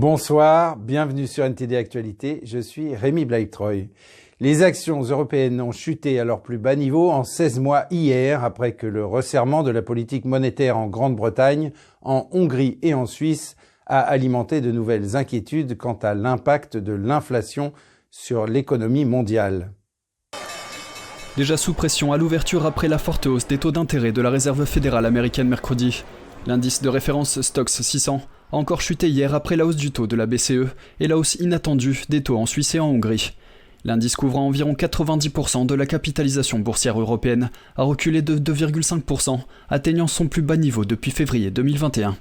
[0.00, 3.88] Bonsoir, bienvenue sur NTD Actualité, je suis Rémi Blaiktroy.
[4.38, 8.76] Les actions européennes ont chuté à leur plus bas niveau en 16 mois hier après
[8.76, 13.56] que le resserrement de la politique monétaire en Grande-Bretagne, en Hongrie et en Suisse
[13.86, 17.72] a alimenté de nouvelles inquiétudes quant à l'impact de l'inflation
[18.08, 19.72] sur l'économie mondiale.
[21.36, 24.64] Déjà sous pression à l'ouverture après la forte hausse des taux d'intérêt de la Réserve
[24.64, 26.04] fédérale américaine mercredi.
[26.46, 28.20] L'indice de référence Stoxx 600
[28.52, 30.66] encore chuté hier après la hausse du taux de la BCE
[31.00, 33.32] et la hausse inattendue des taux en Suisse et en Hongrie.
[33.84, 40.26] L'indice couvrant environ 90% de la capitalisation boursière européenne a reculé de 2,5%, atteignant son
[40.26, 42.16] plus bas niveau depuis février 2021.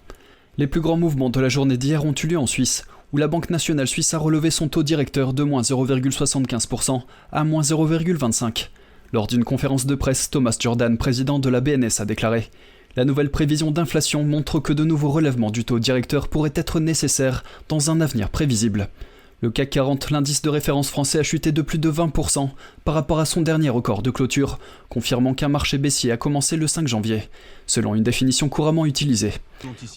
[0.58, 3.28] Les plus grands mouvements de la journée d'hier ont eu lieu en Suisse, où la
[3.28, 7.02] Banque nationale suisse a relevé son taux directeur de moins 0,75%
[7.32, 8.68] à moins 0,25%.
[9.14, 12.50] Lors d'une conférence de presse, Thomas Jordan, président de la BNS, a déclaré
[12.98, 17.44] la nouvelle prévision d'inflation montre que de nouveaux relèvements du taux directeur pourraient être nécessaires
[17.70, 18.90] dans un avenir prévisible.
[19.42, 22.50] Le CAC 40, l'indice de référence français, a chuté de plus de 20%
[22.86, 24.58] par rapport à son dernier record de clôture,
[24.90, 27.22] confirmant qu'un marché baissier a commencé le 5 janvier,
[27.68, 29.34] selon une définition couramment utilisée.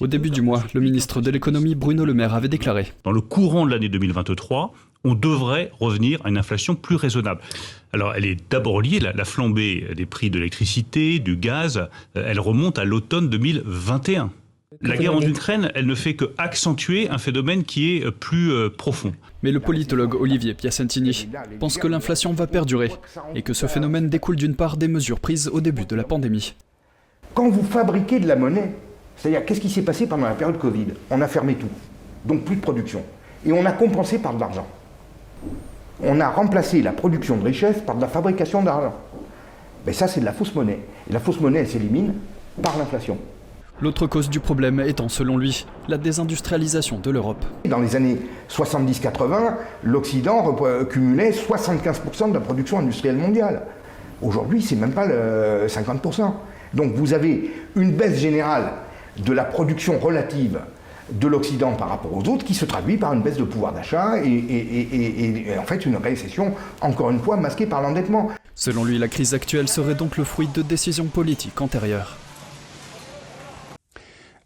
[0.01, 3.23] Au début du mois, le ministre de l'économie Bruno Le Maire avait déclaré Dans le
[3.23, 7.41] courant de l'année 2023, on devrait revenir à une inflation plus raisonnable.
[7.93, 12.25] Alors, elle est d'abord liée, la, la flambée des prix de l'électricité, du gaz, euh,
[12.27, 14.31] elle remonte à l'automne 2021.
[14.83, 18.53] La guerre en Ukraine, elle ne fait que accentuer un phénomène qui est euh, plus
[18.53, 19.13] euh, profond.
[19.43, 22.93] Mais le politologue Olivier Piacentini pense que l'inflation va perdurer
[23.35, 26.55] et que ce phénomène découle d'une part des mesures prises au début de la pandémie.
[27.35, 28.73] Quand vous fabriquez de la monnaie,
[29.17, 30.87] c'est-à-dire qu'est-ce qui s'est passé pendant la période Covid?
[31.11, 31.69] On a fermé tout,
[32.25, 33.03] donc plus de production.
[33.45, 34.69] Et on a compensé par de l'argent.
[36.03, 38.95] On a remplacé la production de richesse par de la fabrication d'argent.
[39.87, 40.81] Mais ça, c'est de la fausse monnaie.
[41.09, 42.15] Et la fausse monnaie, elle s'élimine
[42.63, 43.19] par l'inflation.
[43.83, 47.43] L'autre cause du problème étant, selon lui, la désindustrialisation de l'Europe.
[47.65, 48.19] Dans les années
[48.51, 49.55] 70-80,
[49.85, 50.55] l'Occident
[50.91, 53.63] cumulait 75% de la production industrielle mondiale.
[54.21, 56.31] Aujourd'hui, c'est même pas le 50%.
[56.75, 58.73] Donc vous avez une baisse générale
[59.17, 60.61] de la production relative
[61.13, 64.19] de l'Occident par rapport aux autres qui se traduit par une baisse de pouvoir d'achat
[64.25, 68.31] et, et, et, et, en fait une récession, encore une fois, masquée par l'endettement.
[68.55, 72.17] Selon lui, la crise actuelle serait donc le fruit de décisions politiques antérieures.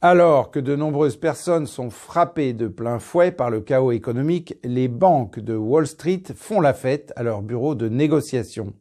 [0.00, 4.86] Alors que de nombreuses personnes sont frappées de plein fouet par le chaos économique, les
[4.86, 8.74] banques de Wall Street font la fête à leur bureau de négociation.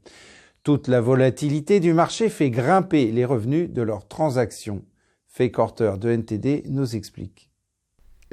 [0.63, 4.83] Toute la volatilité du marché fait grimper les revenus de leurs transactions.
[5.27, 7.52] Fay Corter de NTD nous explique.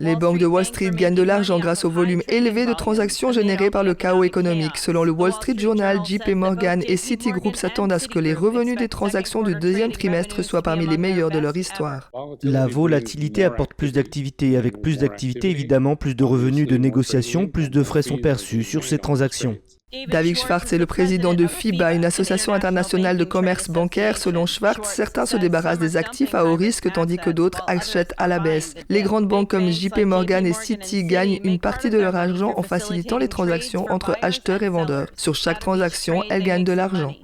[0.03, 3.69] Les banques de Wall Street gagnent de l'argent grâce au volume élevé de transactions générées
[3.69, 4.79] par le chaos économique.
[4.79, 8.79] Selon le Wall Street Journal, JP Morgan et Citigroup s'attendent à ce que les revenus
[8.79, 12.11] des transactions du deuxième trimestre soient parmi les meilleurs de leur histoire.
[12.43, 14.57] La volatilité apporte plus d'activité.
[14.57, 18.85] Avec plus d'activité, évidemment, plus de revenus de négociation, plus de frais sont perçus sur
[18.85, 19.59] ces transactions.
[20.07, 24.19] David Schwartz est le président de FIBA, une association internationale de commerce bancaire.
[24.19, 28.29] Selon Schwartz, certains se débarrassent des actifs à haut risque tandis que d'autres achètent à
[28.29, 28.75] la baisse.
[28.89, 32.63] Les grandes banques comme JP Morgan et Citi gagnent une partie de leur argent en
[32.63, 35.09] facilitant les transactions entre acheteurs et vendeurs.
[35.17, 37.17] Sur chaque transaction, elles gagnent de l'argent.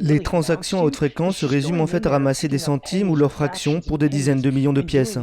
[0.00, 3.32] Les transactions à haute fréquence se résument en fait à ramasser des centimes ou leurs
[3.32, 5.18] fractions pour des dizaines de millions de pièces.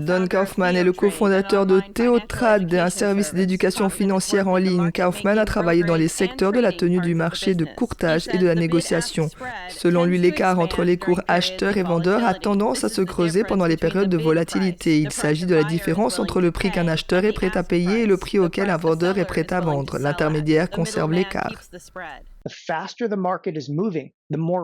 [0.00, 4.90] Don Kaufman est le cofondateur de Theotrad, un service d'éducation financière en ligne.
[4.92, 8.46] Kaufman a travaillé dans les secteurs de la tenue du marché, de courtage et de
[8.46, 9.28] la négociation.
[9.68, 13.66] Selon lui, l'écart entre les cours acheteurs et vendeurs a tendance à se creuser pendant
[13.66, 15.00] les périodes de volatilité.
[15.00, 18.06] Il s'agit de la différence entre le prix qu'un acheteur est prêt à payer et
[18.06, 21.52] le prix auquel un vendeur est prêt à vendre intermédiaire conserve l'écart.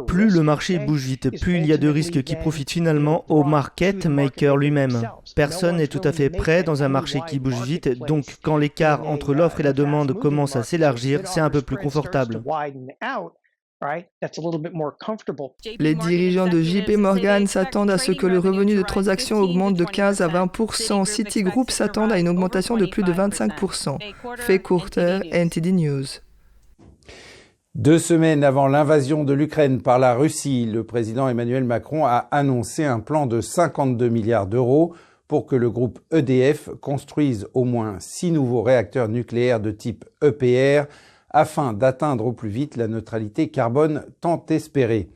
[0.06, 3.44] Plus le marché bouge vite, plus il y a de risques qui profitent finalement au
[3.44, 5.02] market maker lui-même.
[5.36, 9.06] Personne n'est tout à fait prêt dans un marché qui bouge vite, donc quand l'écart
[9.06, 12.42] entre l'offre et la demande commence à s'élargir, c'est un peu plus confortable.
[15.78, 19.84] Les dirigeants de JP Morgan s'attendent à ce que le revenu de transaction augmente de
[19.84, 23.52] 15 à 20% Citigroup s'attend à une augmentation de plus de 25
[24.38, 26.06] Fait Courter, NTD News.
[27.76, 32.84] Deux semaines avant l'invasion de l'Ukraine par la Russie, le président Emmanuel Macron a annoncé
[32.84, 34.94] un plan de 52 milliards d'euros
[35.28, 40.88] pour que le groupe EDF construise au moins six nouveaux réacteurs nucléaires de type EPR
[41.38, 45.08] afin d'atteindre au plus vite la neutralité carbone tant espérée.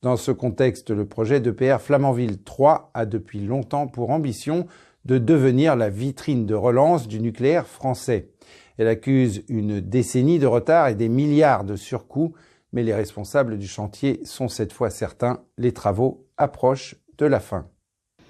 [0.00, 4.66] Dans ce contexte, le projet d'EPR Flamanville 3 a depuis longtemps pour ambition
[5.04, 8.30] de devenir la vitrine de relance du nucléaire français.
[8.78, 12.32] Elle accuse une décennie de retard et des milliards de surcoûts,
[12.72, 17.68] mais les responsables du chantier sont cette fois certains, les travaux approchent de la fin.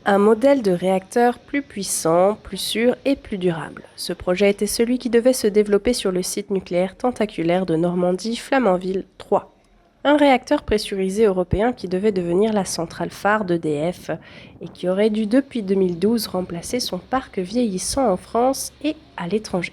[0.08, 3.82] Un modèle de réacteur plus puissant, plus sûr et plus durable.
[3.96, 8.36] Ce projet était celui qui devait se développer sur le site nucléaire tentaculaire de Normandie,
[8.36, 9.52] Flamanville 3.
[10.04, 14.12] Un réacteur pressurisé européen qui devait devenir la centrale phare d'EDF
[14.60, 19.72] et qui aurait dû depuis 2012 remplacer son parc vieillissant en France et à l'étranger.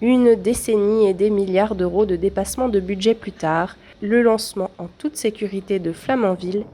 [0.00, 4.86] Une décennie et des milliards d'euros de dépassement de budget plus tard, le lancement en
[4.98, 6.64] toute sécurité de Flamanville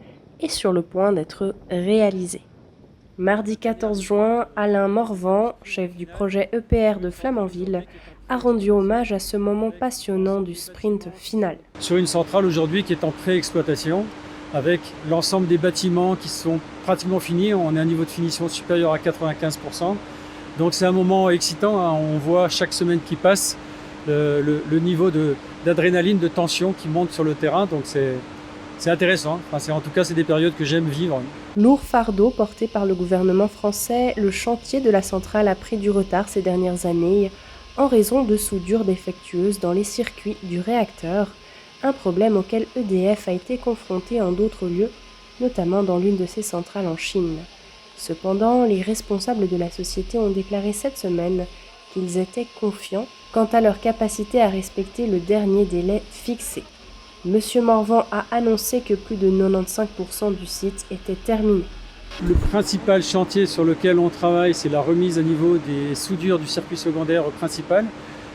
[0.41, 2.43] est sur le point d'être réalisé.
[3.21, 7.85] Mardi 14 juin, Alain Morvan, chef du projet EPR de Flamanville,
[8.29, 11.57] a rendu hommage à ce moment passionnant du sprint final.
[11.81, 14.05] Sur une centrale aujourd'hui qui est en pré-exploitation,
[14.55, 14.81] avec
[15.11, 18.99] l'ensemble des bâtiments qui sont pratiquement finis, on a un niveau de finition supérieur à
[18.99, 19.97] 95%.
[20.57, 21.99] Donc c'est un moment excitant, hein.
[22.01, 23.57] on voit chaque semaine qui passe
[24.07, 25.11] le, niveau
[25.65, 27.85] d'adrénaline, de, de tension qui monte sur le terrain, donc
[28.79, 29.41] c'est intéressant.
[29.53, 31.21] En tout cas, c'est des périodes que j'aime vivre.
[31.57, 35.91] Lourd fardeau porté par le gouvernement français, le chantier de la centrale a pris du
[35.91, 37.31] retard ces dernières années
[37.77, 41.29] en raison de soudures défectueuses dans les circuits du réacteur,
[41.83, 44.91] un problème auquel EDF a été confronté en d'autres lieux,
[45.41, 47.39] notamment dans l'une de ses centrales en Chine.
[47.97, 51.47] Cependant, les responsables de la société ont déclaré cette semaine
[51.93, 56.65] qu'ils étaient confiants quant à leur capacité à respecter le dernier délai fixé.
[57.29, 61.63] Monsieur Morvan a annoncé que plus de 95% du site était terminé.
[62.27, 66.47] Le principal chantier sur lequel on travaille, c'est la remise à niveau des soudures du
[66.47, 67.85] circuit secondaire principal.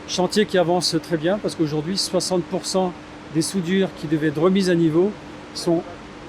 [0.06, 2.92] Chantier qui avance très bien parce qu'aujourd'hui, 60%
[3.34, 5.10] des soudures qui devaient être remises à niveau
[5.54, 5.82] sont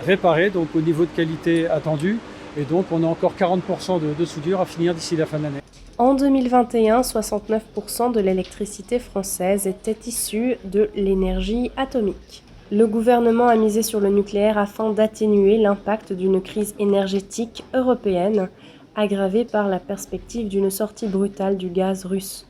[0.03, 2.17] réparées, donc au niveau de qualité attendu.
[2.57, 5.43] Et donc, on a encore 40% de, de soudures à finir d'ici la fin de
[5.43, 5.61] l'année.
[5.99, 12.44] En 2021, 69% de l'électricité française était issue de l'énergie atomique.
[12.71, 18.49] Le gouvernement a misé sur le nucléaire afin d'atténuer l'impact d'une crise énergétique européenne
[18.95, 22.47] aggravée par la perspective d'une sortie brutale du gaz russe.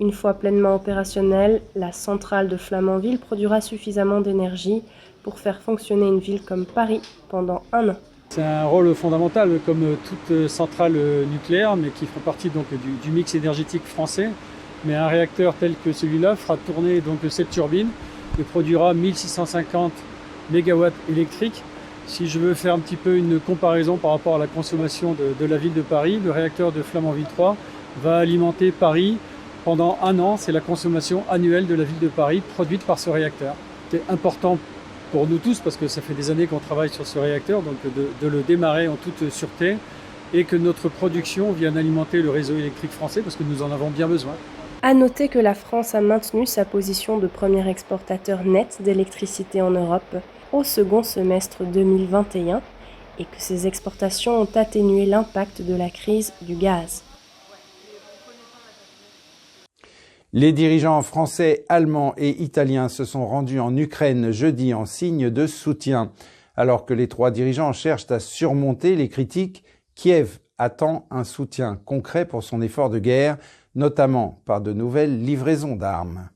[0.00, 4.82] Une fois pleinement opérationnelle, la centrale de Flamanville produira suffisamment d'énergie
[5.22, 7.96] pour faire fonctionner une ville comme Paris pendant un an.
[8.30, 10.96] C'est un rôle fondamental comme toute centrale
[11.30, 14.30] nucléaire, mais qui fera partie du, mix énergétique français.
[14.86, 17.88] Mais un réacteur tel que celui-là fera tourner donc cette turbine
[18.38, 19.92] et produira 1650
[20.52, 21.62] MW électriques.
[22.06, 25.44] Si je veux faire un petit peu une comparaison par rapport à la consommation de,
[25.44, 27.56] la ville de Paris, le réacteur de Flamanville 3
[28.02, 29.18] va alimenter Paris
[29.64, 30.36] pendant un an.
[30.38, 33.54] C'est la consommation annuelle de la ville de Paris produite par ce réacteur.
[33.90, 34.58] C'est important
[35.12, 37.76] pour nous tous parce que ça fait des années qu'on travaille sur ce réacteur, donc
[37.84, 39.76] de, de, le démarrer en toute sûreté
[40.32, 43.90] et que notre production vienne alimenter le réseau électrique français parce que nous en avons
[43.90, 44.32] bien besoin.
[44.80, 49.72] À noter que la France a maintenu sa position de premier exportateur net d'électricité en
[49.72, 50.16] Europe
[50.52, 52.62] au second semestre 2021
[53.18, 57.02] et que ces exportations ont atténué l'impact de la crise du gaz.
[60.32, 65.48] Les dirigeants français, allemands et italiens se sont rendus en Ukraine jeudi en signe de
[65.48, 66.12] soutien.
[66.54, 69.64] Alors que les trois dirigeants cherchent à surmonter les critiques,
[69.96, 73.38] Kiev attend un soutien concret pour son effort de guerre
[73.78, 76.28] notamment par de nouvelles livraisons d'armes.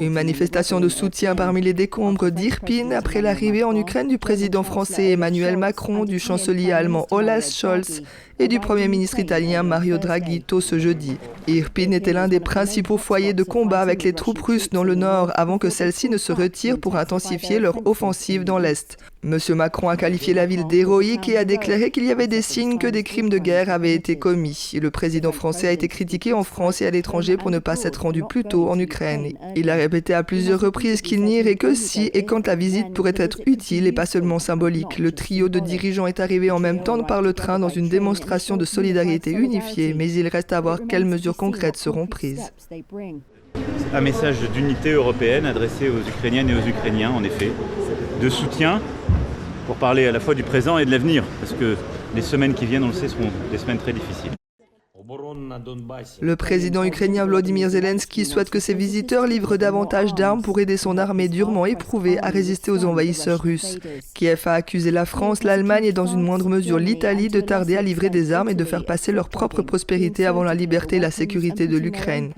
[0.00, 5.12] Une manifestation de soutien parmi les décombres d'Irpin après l'arrivée en Ukraine du président français
[5.12, 8.02] Emmanuel Macron, du chancelier allemand Olaf Scholz
[8.38, 11.16] et du Premier ministre italien Mario Draghi tôt ce jeudi.
[11.46, 15.30] Irpin était l'un des principaux foyers de combat avec les troupes russes dans le nord
[15.36, 18.98] avant que celles-ci ne se retirent pour intensifier leur offensive dans l'est.
[19.24, 22.76] Monsieur Macron a qualifié la ville d'héroïque et a déclaré qu'il y avait des signes
[22.76, 24.72] que des crimes de guerre avaient été commis.
[24.78, 28.02] Le président français a été critiqué en France et à l'étranger pour ne pas s'être
[28.02, 29.32] rendu plus tôt en Ukraine.
[29.56, 33.14] Il a répété à plusieurs reprises qu'il n'irait que si et quand la visite pourrait
[33.16, 34.98] être utile et pas seulement symbolique.
[34.98, 38.58] Le trio de dirigeants est arrivé en même temps par le train dans une démonstration
[38.58, 42.52] de solidarité unifiée, mais il reste à voir quelles mesures concrètes seront prises.
[43.94, 47.52] Un message d'unité européenne adressé aux Ukrainiennes et aux Ukrainiens, en effet,
[48.20, 48.80] de soutien
[49.66, 51.76] pour parler à la fois du présent et de l'avenir, parce que
[52.14, 54.32] les semaines qui viennent, on le sait, seront des semaines très difficiles.
[56.20, 60.96] Le président ukrainien Vladimir Zelensky souhaite que ses visiteurs livrent davantage d'armes pour aider son
[60.96, 63.78] armée durement éprouvée à résister aux envahisseurs russes.
[64.14, 67.82] Kiev a accusé la France, l'Allemagne et dans une moindre mesure l'Italie de tarder à
[67.82, 71.10] livrer des armes et de faire passer leur propre prospérité avant la liberté et la
[71.10, 72.32] sécurité de l'Ukraine.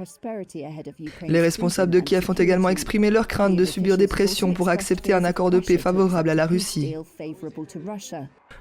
[1.29, 5.13] Les responsables de Kiev ont également exprimé leur crainte de subir des pressions pour accepter
[5.13, 6.97] un accord de paix favorable à la Russie.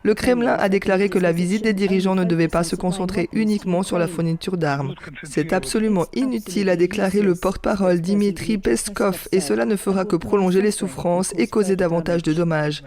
[0.03, 3.81] Le Kremlin a déclaré que la visite des dirigeants ne devait pas se concentrer uniquement
[3.81, 4.93] sur la fourniture d'armes.
[5.23, 10.61] C'est absolument inutile, a déclaré le porte-parole Dimitri Peskov, et cela ne fera que prolonger
[10.61, 12.83] les souffrances et causer davantage de dommages.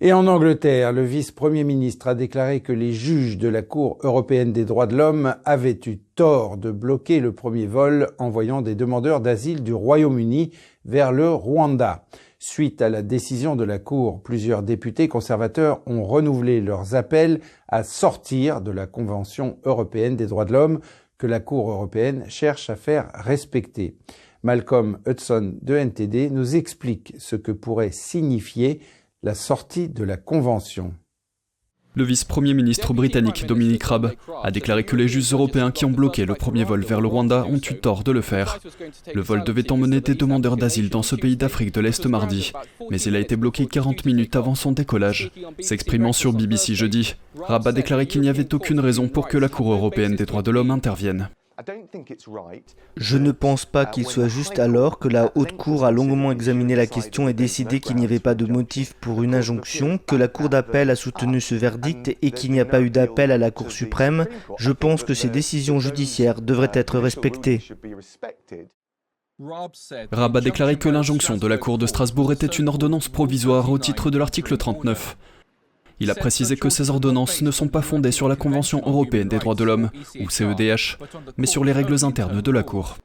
[0.00, 4.52] Et en Angleterre, le vice-premier ministre a déclaré que les juges de la Cour européenne
[4.52, 9.20] des droits de l'homme avaient eu tort de bloquer le premier vol envoyant des demandeurs
[9.20, 10.50] d'asile du Royaume-Uni
[10.84, 12.04] vers le Rwanda.
[12.44, 17.84] Suite à la décision de la Cour, plusieurs députés conservateurs ont renouvelé leurs appels à
[17.84, 20.80] sortir de la Convention européenne des droits de l'homme
[21.18, 23.96] que la Cour européenne cherche à faire respecter.
[24.42, 28.80] Malcolm Hudson de NTD nous explique ce que pourrait signifier
[29.22, 30.94] la sortie de la Convention.
[31.94, 36.24] Le vice-premier ministre britannique Dominic Raab a déclaré que les juges européens qui ont bloqué
[36.24, 38.58] le premier vol vers le Rwanda ont eu tort de le faire.
[39.12, 42.52] Le vol devait emmener des demandeurs d'asile dans ce pays d'Afrique de l'Est mardi,
[42.90, 45.30] mais il a été bloqué 40 minutes avant son décollage.
[45.60, 49.50] S'exprimant sur BBC jeudi, Raab a déclaré qu'il n'y avait aucune raison pour que la
[49.50, 51.28] Cour européenne des droits de l'homme intervienne.
[52.96, 56.74] Je ne pense pas qu'il soit juste alors que la Haute Cour a longuement examiné
[56.74, 60.28] la question et décidé qu'il n'y avait pas de motif pour une injonction, que la
[60.28, 63.50] Cour d'appel a soutenu ce verdict et qu'il n'y a pas eu d'appel à la
[63.50, 64.26] Cour suprême.
[64.58, 67.60] Je pense que ces décisions judiciaires devraient être respectées.
[70.12, 73.78] Rab a déclaré que l'injonction de la Cour de Strasbourg était une ordonnance provisoire au
[73.78, 75.16] titre de l'article 39.
[76.00, 79.38] Il a précisé que ces ordonnances ne sont pas fondées sur la Convention européenne des
[79.38, 80.98] droits de l'homme, ou CEDH,
[81.36, 82.96] mais sur les règles internes de la Cour.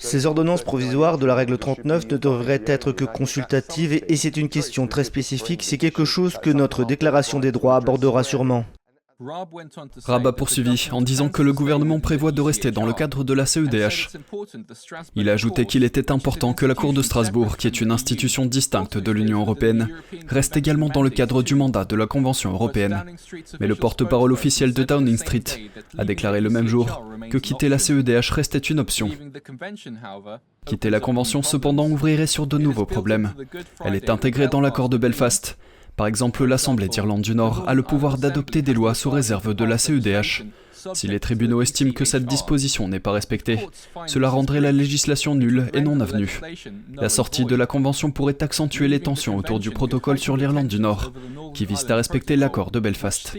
[0.00, 4.48] Ces ordonnances provisoires de la règle 39 ne devraient être que consultatives et c'est une
[4.48, 8.64] question très spécifique, c'est quelque chose que notre déclaration des droits abordera sûrement.
[9.20, 13.32] Raab a poursuivi en disant que le gouvernement prévoit de rester dans le cadre de
[13.32, 14.10] la CEDH.
[15.16, 18.46] Il a ajouté qu'il était important que la Cour de Strasbourg, qui est une institution
[18.46, 19.88] distincte de l'Union européenne,
[20.28, 23.04] reste également dans le cadre du mandat de la Convention européenne.
[23.58, 25.44] Mais le porte-parole officiel de Downing Street
[25.96, 29.10] a déclaré le même jour que quitter la CEDH restait une option.
[30.64, 33.34] Quitter la Convention cependant ouvrirait sur de nouveaux problèmes.
[33.84, 35.58] Elle est intégrée dans l'accord de Belfast
[35.98, 39.64] par exemple, l'Assemblée d'Irlande du Nord a le pouvoir d'adopter des lois sous réserve de
[39.64, 40.44] la CEDH.
[40.94, 43.58] Si les tribunaux estiment que cette disposition n'est pas respectée,
[44.06, 46.40] cela rendrait la législation nulle et non avenue.
[46.94, 50.78] La sortie de la Convention pourrait accentuer les tensions autour du protocole sur l'Irlande du
[50.78, 51.12] Nord,
[51.54, 53.36] qui vise à respecter l'accord de Belfast.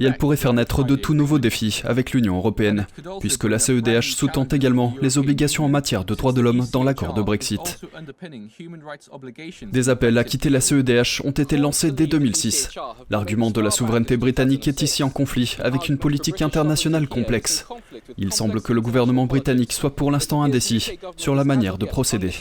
[0.00, 2.86] Et elle pourrait faire naître de tout nouveaux défis avec l'Union européenne,
[3.20, 7.14] puisque la CEDH sous-tend également les obligations en matière de droits de l'homme dans l'accord
[7.14, 7.80] de Brexit.
[9.72, 12.70] Des appels à quitter la CEDH ont été lancés dès 2006.
[13.10, 17.66] L'argument de la souveraineté britannique est ici en conflit avec une politique internationale complexe.
[18.18, 22.32] Il semble que le gouvernement britannique soit pour l'instant indécis sur la manière de procéder.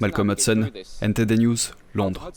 [0.00, 0.70] Malcolm Hudson,
[1.02, 1.56] NTD News,
[1.94, 2.30] Londres.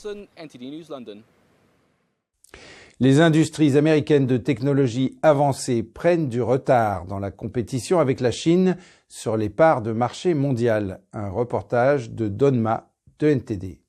[3.01, 8.77] Les industries américaines de technologie avancée prennent du retard dans la compétition avec la Chine
[9.09, 10.99] sur les parts de marché mondial.
[11.11, 13.81] Un reportage de Donma de NTD.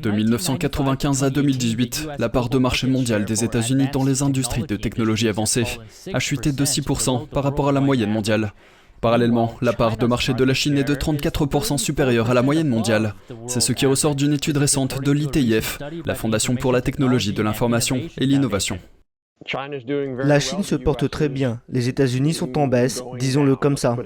[0.00, 4.76] De 1995 à 2018, la part de marché mondial des États-Unis dans les industries de
[4.76, 5.64] technologie avancée
[6.14, 8.52] a chuté de 6% par rapport à la moyenne mondiale.
[9.00, 12.68] Parallèlement, la part de marché de la Chine est de 34% supérieure à la moyenne
[12.68, 13.14] mondiale.
[13.46, 17.42] C'est ce qui ressort d'une étude récente de l'ITIF, la Fondation pour la technologie de
[17.42, 18.78] l'information et l'innovation.
[20.24, 21.60] La Chine se porte très bien.
[21.68, 23.96] Les États-Unis sont en baisse, disons-le comme ça.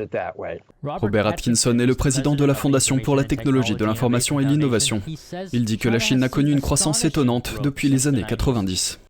[0.83, 5.01] Robert Atkinson est le président de la Fondation pour la technologie de l'information et l'innovation.
[5.53, 9.01] Il dit que la Chine a connu une croissance étonnante depuis les années 90.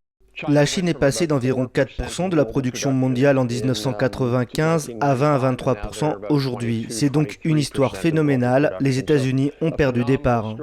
[0.49, 5.52] La Chine est passée d'environ 4% de la production mondiale en 1995 à 20 à
[5.52, 6.87] 23% aujourd'hui.
[6.88, 8.76] C'est donc une histoire phénoménale.
[8.80, 10.56] Les États-Unis ont perdu des parts.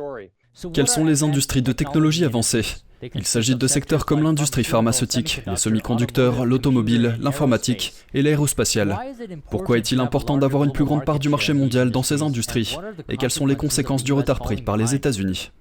[0.74, 2.64] Quelles sont les industries de technologie avancées?
[3.14, 8.98] Il s'agit de secteurs comme l'industrie pharmaceutique, les semi-conducteurs, l'automobile, l'informatique et l'aérospatiale.
[9.52, 12.76] Pourquoi est-il important d'avoir une plus grande part du marché mondial dans ces industries?
[13.08, 15.52] Et quelles sont les conséquences du retard pris par les États-Unis?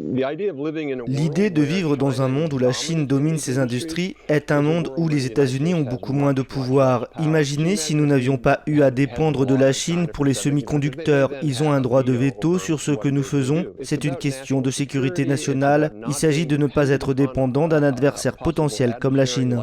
[0.00, 4.92] L'idée de vivre dans un monde où la Chine domine ses industries est un monde
[4.96, 7.08] où les États-Unis ont beaucoup moins de pouvoir.
[7.18, 11.32] Imaginez si nous n'avions pas eu à dépendre de la Chine pour les semi-conducteurs.
[11.42, 13.66] Ils ont un droit de veto sur ce que nous faisons.
[13.82, 15.92] C'est une question de sécurité nationale.
[16.06, 19.60] Il s'agit de ne pas être dépendant d'un adversaire potentiel comme la Chine.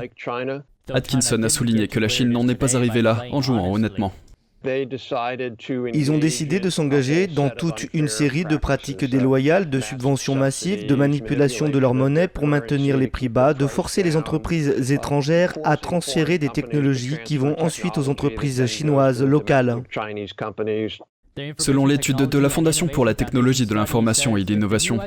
[0.94, 4.12] Atkinson a souligné que la Chine n'en est pas arrivée là en jouant honnêtement.
[5.94, 10.88] Ils ont décidé de s'engager dans toute une série de pratiques déloyales, de subventions massives,
[10.88, 15.54] de manipulation de leur monnaie pour maintenir les prix bas, de forcer les entreprises étrangères
[15.64, 19.84] à transférer des technologies qui vont ensuite aux entreprises chinoises locales.
[21.58, 25.00] Selon l'étude de la Fondation pour la technologie de l'information et l'innovation,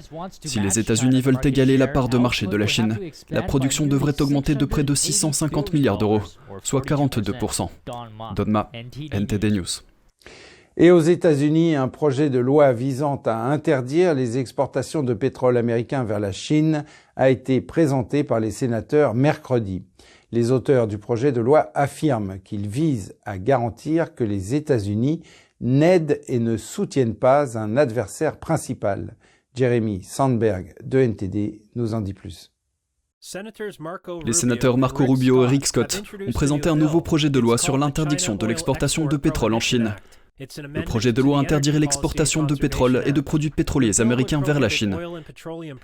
[0.45, 2.99] si les États-Unis veulent égaler la part de marché de la Chine,
[3.31, 6.21] la production devrait augmenter de près de 650 milliards d'euros,
[6.63, 7.69] soit 42%.
[8.37, 8.71] Donma,
[9.11, 9.83] NTD News.
[10.77, 16.05] Et aux États-Unis, un projet de loi visant à interdire les exportations de pétrole américain
[16.05, 16.85] vers la Chine
[17.17, 19.83] a été présenté par les sénateurs mercredi.
[20.31, 25.23] Les auteurs du projet de loi affirment qu'il vise à garantir que les États-Unis
[25.61, 29.17] n'aident et ne soutiennent pas un adversaire principal.
[29.55, 32.53] Jeremy Sandberg de NTD nous en dit plus.
[34.25, 37.77] Les sénateurs Marco Rubio et Rick Scott ont présenté un nouveau projet de loi sur
[37.77, 39.97] l'interdiction de l'exportation de pétrole en Chine.
[40.40, 44.68] Le projet de loi interdirait l'exportation de pétrole et de produits pétroliers américains vers la
[44.68, 44.97] Chine.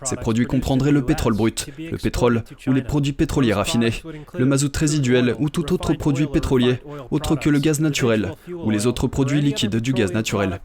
[0.04, 3.92] Ces produits comprendraient le pétrole brut, le pétrole ou les produits pétroliers raffinés,
[4.38, 6.76] le mazout résiduel ou tout autre produit pétrolier,
[7.11, 10.61] autre que le gaz naturel ou les autres produits liquides du gaz naturel.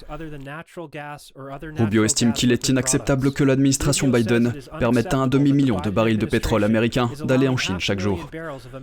[1.77, 6.27] Rubio estime qu'il est inacceptable que l'administration Biden permette à un demi-million de barils de
[6.27, 8.29] pétrole américain d'aller en Chine chaque jour.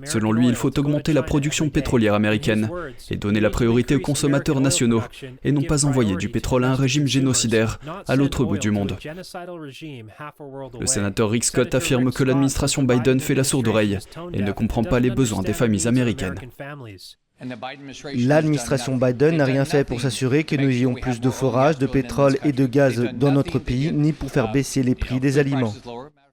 [0.05, 2.69] Selon lui, il faut augmenter la production pétrolière américaine
[3.09, 4.96] et donner la priorité aux consommateurs nationaux
[5.45, 8.97] et non pas envoyer du pétrole à un régime génocidaire à l'autre bout du monde.
[10.81, 13.99] Le sénateur Rick Scott affirme que l'administration Biden fait la sourde oreille
[14.33, 16.37] et ne comprend pas les besoins des familles américaines.
[18.15, 22.39] L'administration Biden n'a rien fait pour s'assurer que nous ayons plus de forage, de pétrole
[22.45, 25.75] et de gaz dans notre pays, ni pour faire baisser les prix des aliments.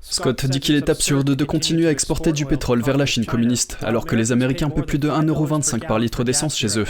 [0.09, 3.77] Scott dit qu'il est absurde de continuer à exporter du pétrole vers la Chine communiste,
[3.81, 6.85] alors que les Américains paient plus de 1,25€ par litre d'essence chez eux.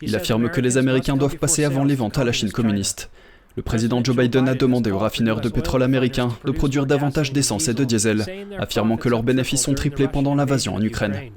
[0.00, 3.10] Il affirme que les Américains doivent passer avant les ventes à la Chine communiste.
[3.56, 7.68] Le président Joe Biden a demandé aux raffineurs de pétrole américains de produire davantage d'essence
[7.68, 8.24] et de diesel,
[8.58, 11.30] affirmant que leurs bénéfices ont triplé pendant l'invasion en Ukraine.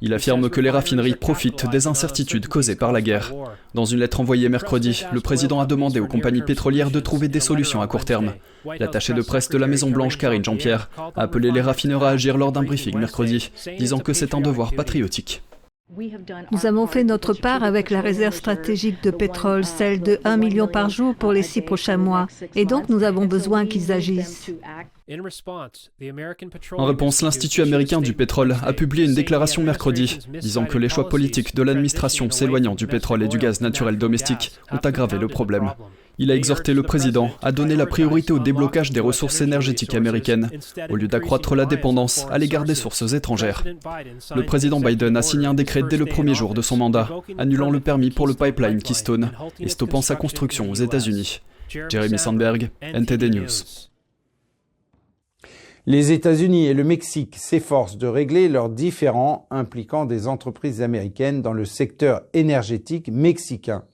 [0.00, 3.32] Il affirme que les raffineries profitent des incertitudes causées par la guerre.
[3.74, 7.40] Dans une lettre envoyée mercredi, le président a demandé aux compagnies pétrolières de trouver des
[7.40, 8.34] solutions à court terme.
[8.78, 12.52] L'attaché de presse de la Maison-Blanche, Karine Jean-Pierre, a appelé les raffineurs à agir lors
[12.52, 15.42] d'un briefing mercredi, disant que c'est un devoir patriotique.
[16.52, 20.68] Nous avons fait notre part avec la réserve stratégique de pétrole, celle de 1 million
[20.68, 24.52] par jour pour les six prochains mois, et donc nous avons besoin qu'ils agissent.
[26.72, 31.08] En réponse, l'Institut américain du pétrole a publié une déclaration mercredi disant que les choix
[31.08, 35.72] politiques de l'administration s'éloignant du pétrole et du gaz naturel domestique ont aggravé le problème.
[36.18, 40.50] Il a exhorté le président à donner la priorité au déblocage des ressources énergétiques américaines,
[40.90, 43.64] au lieu d'accroître la dépendance à l'égard des sources étrangères.
[44.34, 47.70] Le président Biden a signé un décret dès le premier jour de son mandat, annulant
[47.70, 51.40] le permis pour le pipeline Keystone et stoppant sa construction aux États-Unis.
[51.88, 53.48] Jeremy Sandberg, NTD News.
[55.90, 61.54] Les États-Unis et le Mexique s'efforcent de régler leurs différends impliquant des entreprises américaines dans
[61.54, 63.84] le secteur énergétique mexicain,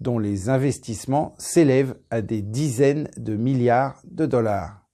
[0.00, 4.88] dont les investissements s'élèvent à des dizaines de milliards de dollars.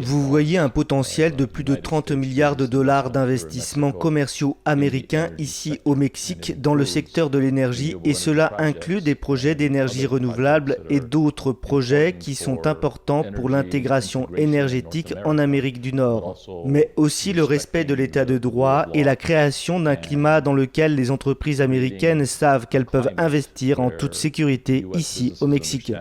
[0.00, 5.80] Vous voyez un potentiel de plus de 30 milliards de dollars d'investissements commerciaux américains ici
[5.84, 11.00] au Mexique dans le secteur de l'énergie et cela inclut des projets d'énergie renouvelable et
[11.00, 17.44] d'autres projets qui sont importants pour l'intégration énergétique en Amérique du Nord, mais aussi le
[17.44, 22.26] respect de l'état de droit et la création d'un climat dans lequel les entreprises américaines
[22.26, 25.92] savent qu'elles peuvent investir en toute sécurité ici au Mexique.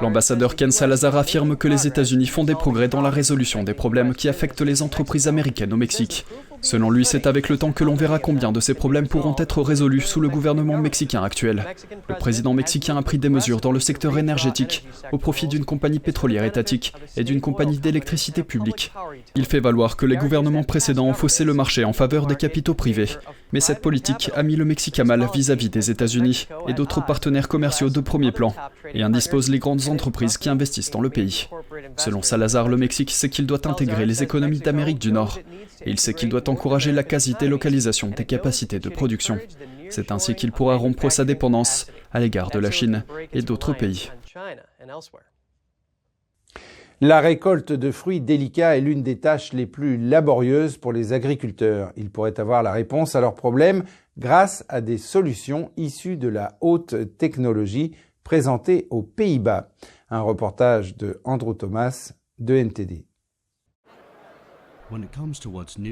[0.00, 4.14] L'ambassadeur Ken Salazar affirme que les États-Unis font des progrès dans la résolution des problèmes
[4.14, 6.26] qui affectent les entreprises américaines au Mexique.
[6.64, 9.60] Selon lui, c'est avec le temps que l'on verra combien de ces problèmes pourront être
[9.60, 11.66] résolus sous le gouvernement mexicain actuel.
[12.08, 15.98] Le président mexicain a pris des mesures dans le secteur énergétique au profit d'une compagnie
[15.98, 18.92] pétrolière étatique et d'une compagnie d'électricité publique.
[19.34, 22.74] Il fait valoir que les gouvernements précédents ont faussé le marché en faveur des capitaux
[22.74, 23.10] privés.
[23.52, 27.48] Mais cette politique a mis le Mexique à mal vis-à-vis des États-Unis et d'autres partenaires
[27.48, 28.54] commerciaux de premier plan
[28.94, 31.48] et indispose les grandes entreprises qui investissent dans le pays.
[31.98, 35.38] Selon Salazar, le Mexique sait qu'il doit intégrer les économies d'Amérique du Nord
[35.84, 39.38] et il sait qu'il doit encourager la quasi-délocalisation des capacités de production.
[39.90, 44.10] C'est ainsi qu'il pourra rompre sa dépendance à l'égard de la Chine et d'autres pays.
[47.00, 51.92] La récolte de fruits délicats est l'une des tâches les plus laborieuses pour les agriculteurs.
[51.96, 53.84] Ils pourraient avoir la réponse à leurs problèmes
[54.16, 59.70] grâce à des solutions issues de la haute technologie présentées aux Pays-Bas.
[60.08, 63.04] Un reportage de Andrew Thomas de NTD.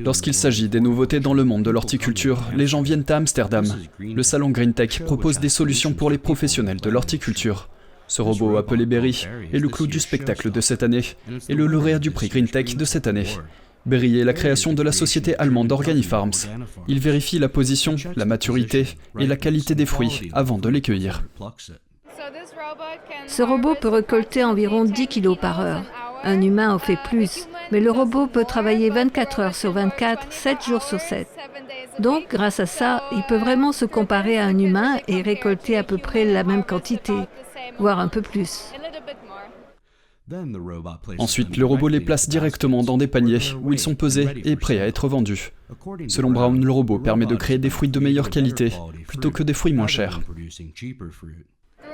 [0.04, 3.64] Lorsqu'il s'agit des nouveautés dans le monde de l'horticulture, les gens viennent à Amsterdam.
[3.98, 7.68] Le salon Green Tech propose des solutions pour les professionnels de l'horticulture.
[8.08, 11.04] Ce robot appelé Berry est le clou du spectacle de cette année
[11.48, 13.26] et le lauréat du prix Green Tech de cette année.
[13.86, 16.30] Berry est la création de la société allemande Organifarms.
[16.86, 18.86] Il vérifie la position, la maturité
[19.18, 21.24] et la qualité des fruits avant de les cueillir.
[23.26, 25.84] Ce robot peut récolter environ 10 kg par heure.
[26.22, 27.48] Un humain en fait plus.
[27.70, 31.26] Mais le robot peut travailler 24 heures sur 24, 7 jours sur 7.
[31.98, 35.84] Donc, grâce à ça, il peut vraiment se comparer à un humain et récolter à
[35.84, 37.14] peu près la même quantité,
[37.78, 38.72] voire un peu plus.
[41.18, 44.78] Ensuite, le robot les place directement dans des paniers où ils sont pesés et prêts
[44.78, 45.52] à être vendus.
[46.08, 48.72] Selon Brown, le robot permet de créer des fruits de meilleure qualité
[49.06, 50.20] plutôt que des fruits moins chers.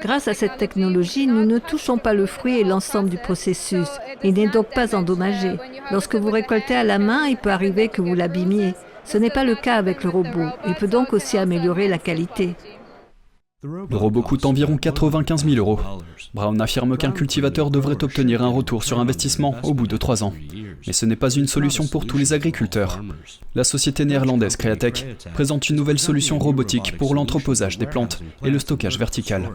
[0.01, 3.89] Grâce à cette technologie, nous ne touchons pas le fruit et l'ensemble du processus.
[4.23, 5.57] Il n'est donc pas endommagé.
[5.91, 8.75] Lorsque vous récoltez à la main, il peut arriver que vous l'abîmiez.
[9.05, 10.47] Ce n'est pas le cas avec le robot.
[10.67, 12.55] Il peut donc aussi améliorer la qualité.
[13.65, 15.81] Le robot coûte environ 95 000 euros.
[16.33, 20.33] Brown affirme qu'un cultivateur devrait obtenir un retour sur investissement au bout de trois ans.
[20.87, 23.01] Mais ce n'est pas une solution pour tous les agriculteurs.
[23.57, 28.61] La société néerlandaise Createch présente une nouvelle solution robotique pour l'entreposage des plantes et le
[28.61, 29.51] stockage vertical.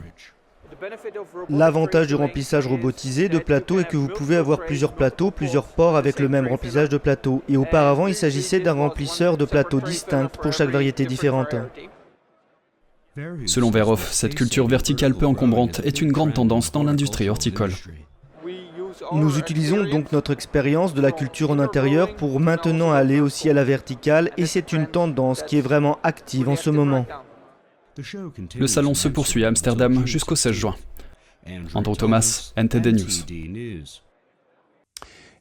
[1.49, 5.95] L'avantage du remplissage robotisé de plateaux est que vous pouvez avoir plusieurs plateaux, plusieurs ports
[5.95, 7.41] avec le même remplissage de plateaux.
[7.47, 11.55] Et auparavant, il s'agissait d'un remplisseur de plateaux distinct pour chaque variété différente.
[13.45, 17.73] Selon Verhoff, cette culture verticale peu encombrante est une grande tendance dans l'industrie horticole.
[19.11, 23.53] Nous utilisons donc notre expérience de la culture en intérieur pour maintenant aller aussi à
[23.53, 27.05] la verticale et c'est une tendance qui est vraiment active en ce moment.
[27.97, 30.75] Le salon se poursuit à Amsterdam jusqu'au 16 juin.
[31.73, 33.85] Andrew Thomas, NTD News.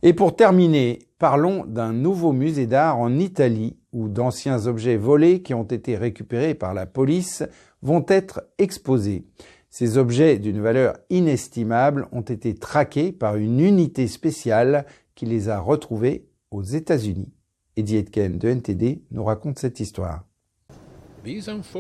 [0.03, 5.55] Et pour terminer, parlons d'un nouveau musée d'art en Italie où d'anciens objets volés qui
[5.55, 7.45] ont été récupérés par la police
[7.83, 9.25] vont être exposés.
[9.71, 15.61] Ces objets d'une valeur inestimable ont été traqués par une unité spéciale qui les a
[15.61, 17.33] retrouvés aux États-Unis.
[17.77, 20.25] Eddie Etken de NTD nous raconte cette histoire.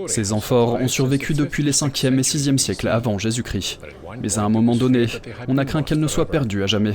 [0.06, 3.80] Ces amphores ont survécu depuis les 5e et 6e siècles avant Jésus-Christ.
[4.22, 5.06] Mais à un moment donné,
[5.48, 6.94] on a craint qu'elles ne soient perdues à jamais.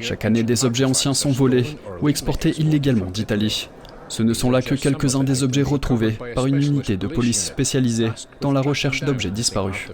[0.00, 1.64] Chaque année, des objets anciens sont volés
[2.02, 3.70] ou exportés illégalement d'Italie.
[4.08, 8.10] Ce ne sont là que quelques-uns des objets retrouvés par une unité de police spécialisée
[8.40, 9.86] dans la recherche d'objets disparus.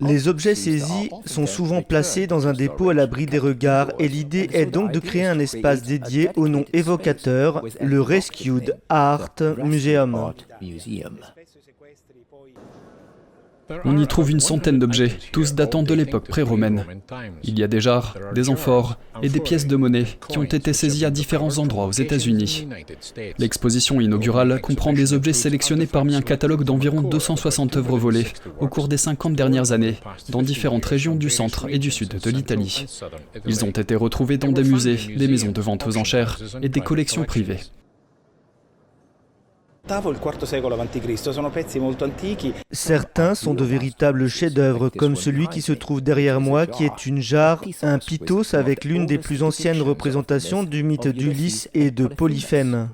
[0.00, 4.48] Les objets saisis sont souvent placés dans un dépôt à l'abri des regards et l'idée
[4.52, 10.32] est donc de créer un espace dédié au nom évocateur, le Rescued Art Museum.
[13.84, 16.84] On y trouve une centaine d'objets, tous datant de l'époque pré-romaine.
[17.42, 20.72] Il y a des jarres, des amphores et des pièces de monnaie qui ont été
[20.72, 22.68] saisies à différents endroits aux États-Unis.
[23.38, 28.26] L'exposition inaugurale comprend des objets sélectionnés parmi un catalogue d'environ 260 œuvres volées
[28.60, 29.96] au cours des 50 dernières années
[30.28, 32.86] dans différentes régions du centre et du sud de l'Italie.
[33.46, 36.80] Ils ont été retrouvés dans des musées, des maisons de vente aux enchères et des
[36.80, 37.60] collections privées.
[42.72, 47.20] Certains sont de véritables chefs-d'œuvre, comme celui qui se trouve derrière moi, qui est une
[47.20, 52.88] jarre, un pitos avec l'une des plus anciennes représentations du mythe d'Ulysse et de Polyphème.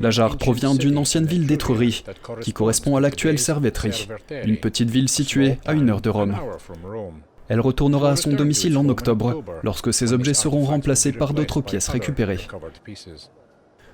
[0.00, 2.04] La jarre provient d'une ancienne ville d'Étrurie,
[2.40, 4.08] qui correspond à l'actuelle Cervetri,
[4.44, 6.36] une petite ville située à une heure de Rome.
[7.48, 11.88] Elle retournera à son domicile en octobre, lorsque ces objets seront remplacés par d'autres pièces
[11.88, 12.46] récupérées.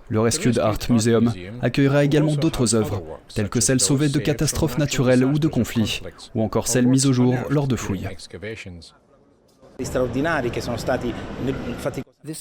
[0.09, 3.03] Le Rescued Art Museum accueillera également d'autres œuvres,
[3.35, 6.01] telles que celles sauvées de catastrophes naturelles ou de conflits,
[6.35, 8.09] ou encore celles mises au jour lors de fouilles.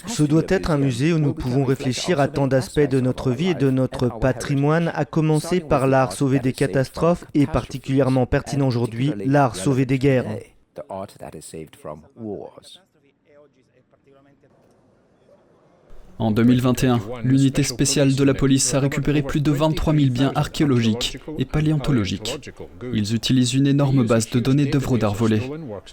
[0.07, 3.49] Ce doit être un musée où nous pouvons réfléchir à tant d'aspects de notre vie
[3.49, 9.13] et de notre patrimoine, à commencer par l'art sauvé des catastrophes et particulièrement pertinent aujourd'hui,
[9.25, 10.37] l'art sauvé des guerres.
[16.17, 21.17] En 2021, l'unité spéciale de la police a récupéré plus de 23 000 biens archéologiques
[21.37, 22.39] et paléontologiques.
[22.93, 25.41] Ils utilisent une énorme base de données d'œuvres d'art volées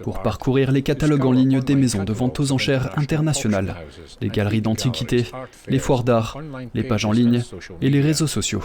[0.03, 3.77] pour parcourir les catalogues en ligne des maisons de vente aux enchères internationales,
[4.21, 5.27] les galeries d'antiquités,
[5.67, 6.39] les foires d'art,
[6.75, 7.43] les pages en ligne
[7.81, 8.63] et les réseaux sociaux.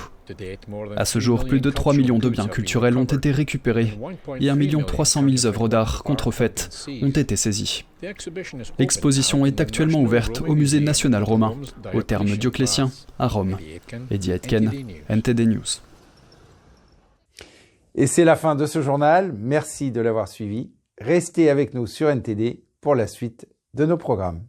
[0.95, 3.97] À ce jour, plus de 3 millions de biens culturels ont été récupérés
[4.39, 7.85] et 1 300 000 œuvres d'art contrefaites ont été saisies.
[8.77, 11.23] L'exposition est actuellement ouverte au Musée national
[11.93, 13.57] au terme Dioclétien, à Rome.
[14.09, 14.71] Eddie Etken,
[15.09, 15.81] NTD News.
[17.95, 19.33] Et c'est la fin de ce journal.
[19.37, 20.71] Merci de l'avoir suivi.
[20.99, 24.43] Restez avec nous sur NTD pour la suite de nos programmes.